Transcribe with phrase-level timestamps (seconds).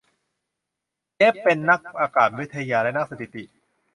[1.15, 3.43] เจฟฟ์เป็นนักอากาศวิทยาและนักสถิติ